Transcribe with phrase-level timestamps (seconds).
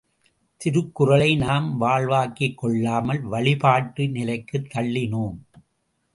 [0.61, 5.39] திருக்குறளை நாம் வாழ்வாக்கிக் கொள்ளாமல் வழிபாட்டு நிலைக்குத் தள்ளினோம்!